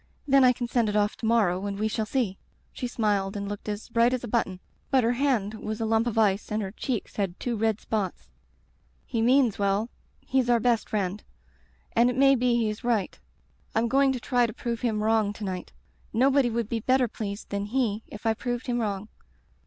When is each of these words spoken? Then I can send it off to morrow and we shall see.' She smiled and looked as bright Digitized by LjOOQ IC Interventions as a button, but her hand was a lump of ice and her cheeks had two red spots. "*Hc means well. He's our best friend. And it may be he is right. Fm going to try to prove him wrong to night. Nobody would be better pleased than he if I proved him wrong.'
Then 0.27 0.43
I 0.43 0.51
can 0.51 0.67
send 0.67 0.89
it 0.89 0.95
off 0.95 1.15
to 1.17 1.27
morrow 1.27 1.63
and 1.67 1.77
we 1.77 1.87
shall 1.87 2.07
see.' 2.07 2.39
She 2.73 2.87
smiled 2.87 3.37
and 3.37 3.47
looked 3.47 3.69
as 3.69 3.87
bright 3.87 4.11
Digitized 4.13 4.31
by 4.31 4.39
LjOOQ 4.39 4.41
IC 4.41 4.45
Interventions 4.47 4.59
as 4.71 4.89
a 4.89 4.89
button, 4.89 4.89
but 4.89 5.03
her 5.03 5.13
hand 5.13 5.53
was 5.63 5.79
a 5.79 5.85
lump 5.85 6.07
of 6.07 6.17
ice 6.17 6.51
and 6.51 6.61
her 6.63 6.71
cheeks 6.71 7.15
had 7.17 7.39
two 7.39 7.55
red 7.55 7.79
spots. 7.79 8.29
"*Hc 9.13 9.23
means 9.23 9.59
well. 9.59 9.91
He's 10.21 10.49
our 10.49 10.59
best 10.59 10.89
friend. 10.89 11.23
And 11.91 12.09
it 12.09 12.17
may 12.17 12.33
be 12.33 12.55
he 12.55 12.67
is 12.71 12.83
right. 12.83 13.19
Fm 13.75 13.87
going 13.87 14.11
to 14.11 14.19
try 14.19 14.47
to 14.47 14.53
prove 14.53 14.81
him 14.81 15.03
wrong 15.03 15.33
to 15.33 15.43
night. 15.43 15.71
Nobody 16.11 16.49
would 16.49 16.67
be 16.67 16.79
better 16.79 17.07
pleased 17.07 17.51
than 17.51 17.65
he 17.67 18.01
if 18.07 18.25
I 18.25 18.33
proved 18.33 18.65
him 18.65 18.79
wrong.' 18.79 19.07